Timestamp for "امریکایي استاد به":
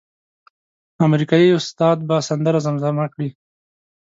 1.05-2.15